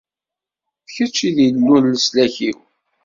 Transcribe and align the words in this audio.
D 0.85 0.87
kečč 0.95 1.17
i 1.29 1.29
d 1.35 1.37
Illu 1.47 1.75
n 1.79 1.85
leslak-iw. 1.93 2.57